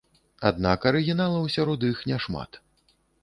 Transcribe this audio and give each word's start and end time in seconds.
Аднак 0.49 0.87
арыгіналаў 0.91 1.45
сярод 1.57 1.85
іх 1.91 2.01
няшмат. 2.13 2.59